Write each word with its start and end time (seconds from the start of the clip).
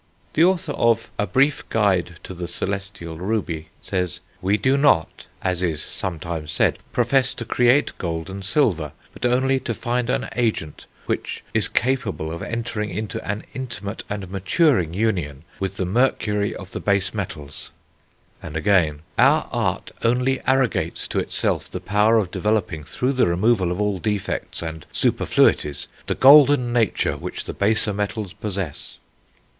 The 0.33 0.43
author 0.45 0.71
of 0.71 1.11
A 1.19 1.27
Brief 1.27 1.69
Guide 1.69 2.17
to 2.23 2.33
the 2.33 2.47
Celestial 2.47 3.17
Ruby 3.19 3.67
says: 3.83 4.19
"We 4.41 4.57
do 4.57 4.75
not, 4.75 5.27
as 5.43 5.61
is 5.61 5.79
sometimes 5.79 6.49
said, 6.51 6.79
profess 6.91 7.35
to 7.35 7.45
create 7.45 7.95
gold 7.99 8.27
and 8.27 8.43
silver, 8.43 8.93
but 9.13 9.27
only 9.27 9.59
to 9.59 9.75
find 9.75 10.09
an 10.09 10.27
agent 10.35 10.87
which... 11.05 11.43
is 11.53 11.67
capable 11.67 12.31
of 12.31 12.41
entering 12.41 12.89
into 12.89 13.23
an 13.23 13.43
intimate 13.53 14.03
and 14.09 14.31
maturing 14.31 14.95
union 14.95 15.43
with 15.59 15.77
the 15.77 15.85
Mercury 15.85 16.55
of 16.55 16.71
the 16.71 16.79
base 16.79 17.13
metals." 17.13 17.69
And 18.41 18.57
again: 18.57 19.03
"Our 19.19 19.47
Art... 19.51 19.91
only 20.03 20.41
arrogates 20.47 21.07
to 21.09 21.19
itself 21.19 21.69
the 21.69 21.79
power 21.79 22.17
of 22.17 22.31
developing, 22.31 22.83
through 22.85 23.13
the 23.13 23.27
removal 23.27 23.71
of 23.71 23.79
all 23.79 23.99
defects 23.99 24.63
and 24.63 24.87
superfluities, 24.91 25.87
the 26.07 26.15
golden 26.15 26.73
nature 26.73 27.17
which 27.17 27.43
the 27.45 27.53
baser 27.53 27.93
metals 27.93 28.33
possess." 28.33 28.97